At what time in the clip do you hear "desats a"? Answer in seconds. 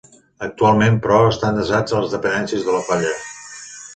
1.59-2.01